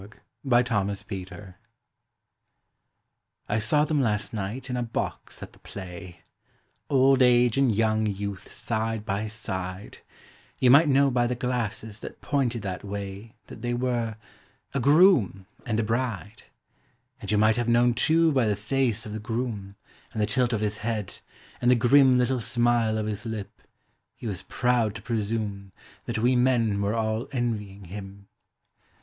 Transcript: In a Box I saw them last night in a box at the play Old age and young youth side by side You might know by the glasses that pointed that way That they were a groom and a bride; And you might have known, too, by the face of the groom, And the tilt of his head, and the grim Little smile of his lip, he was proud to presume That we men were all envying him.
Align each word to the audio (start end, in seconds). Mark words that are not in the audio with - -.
In 0.43 0.51
a 0.51 0.63
Box 0.63 1.05
I 3.47 3.59
saw 3.59 3.85
them 3.85 4.01
last 4.01 4.33
night 4.33 4.67
in 4.67 4.75
a 4.75 4.81
box 4.81 5.43
at 5.43 5.53
the 5.53 5.59
play 5.59 6.21
Old 6.89 7.21
age 7.21 7.55
and 7.55 7.71
young 7.75 8.07
youth 8.07 8.51
side 8.51 9.05
by 9.05 9.27
side 9.27 9.99
You 10.57 10.71
might 10.71 10.87
know 10.87 11.11
by 11.11 11.27
the 11.27 11.35
glasses 11.35 11.99
that 11.99 12.19
pointed 12.19 12.63
that 12.63 12.83
way 12.83 13.35
That 13.45 13.61
they 13.61 13.75
were 13.75 14.17
a 14.73 14.79
groom 14.79 15.45
and 15.67 15.79
a 15.79 15.83
bride; 15.83 16.45
And 17.21 17.31
you 17.31 17.37
might 17.37 17.57
have 17.57 17.69
known, 17.69 17.93
too, 17.93 18.31
by 18.31 18.47
the 18.47 18.55
face 18.55 19.05
of 19.05 19.13
the 19.13 19.19
groom, 19.19 19.75
And 20.13 20.19
the 20.19 20.25
tilt 20.25 20.51
of 20.51 20.61
his 20.61 20.77
head, 20.77 21.19
and 21.61 21.69
the 21.69 21.75
grim 21.75 22.17
Little 22.17 22.41
smile 22.41 22.97
of 22.97 23.05
his 23.05 23.23
lip, 23.27 23.61
he 24.15 24.25
was 24.25 24.41
proud 24.41 24.95
to 24.95 25.03
presume 25.03 25.73
That 26.05 26.17
we 26.17 26.35
men 26.35 26.81
were 26.81 26.95
all 26.95 27.27
envying 27.31 27.83
him. 27.83 28.27